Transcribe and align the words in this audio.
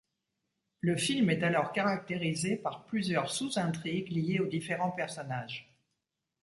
Le 0.79 0.97
film 0.97 1.29
est 1.29 1.43
alors 1.43 1.73
caractérisé 1.73 2.55
par 2.57 2.85
plusieurs 2.87 3.29
sous-intrigues 3.31 4.09
liées 4.09 4.39
aux 4.39 4.47
différents 4.47 4.89
personnages. 4.89 5.71